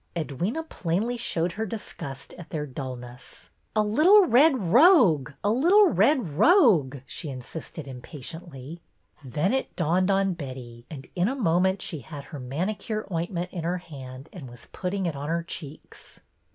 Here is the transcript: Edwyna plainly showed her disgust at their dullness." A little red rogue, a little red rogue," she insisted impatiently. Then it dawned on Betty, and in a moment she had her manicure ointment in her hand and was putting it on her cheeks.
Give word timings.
Edwyna 0.15 0.67
plainly 0.67 1.15
showed 1.15 1.51
her 1.51 1.65
disgust 1.67 2.33
at 2.33 2.49
their 2.49 2.65
dullness." 2.65 3.49
A 3.75 3.83
little 3.83 4.25
red 4.25 4.57
rogue, 4.57 5.33
a 5.43 5.51
little 5.51 5.91
red 5.91 6.27
rogue," 6.39 6.97
she 7.05 7.29
insisted 7.29 7.87
impatiently. 7.87 8.81
Then 9.23 9.53
it 9.53 9.75
dawned 9.75 10.09
on 10.09 10.33
Betty, 10.33 10.87
and 10.89 11.05
in 11.15 11.27
a 11.27 11.35
moment 11.35 11.83
she 11.83 11.99
had 11.99 12.23
her 12.23 12.39
manicure 12.39 13.05
ointment 13.13 13.51
in 13.51 13.63
her 13.63 13.77
hand 13.77 14.27
and 14.33 14.49
was 14.49 14.65
putting 14.71 15.05
it 15.05 15.15
on 15.15 15.29
her 15.29 15.43
cheeks. 15.43 16.19